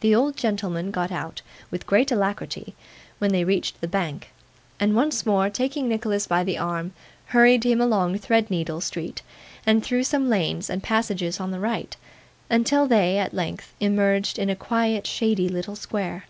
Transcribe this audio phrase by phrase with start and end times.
[0.00, 2.74] The old gentleman got out, with great alacrity,
[3.20, 4.32] when they reached the Bank,
[4.80, 6.92] and once more taking Nicholas by the arm,
[7.26, 9.22] hurried him along Threadneedle Street,
[9.64, 11.96] and through some lanes and passages on the right,
[12.50, 16.24] until they, at length, emerged in a quiet shady little square.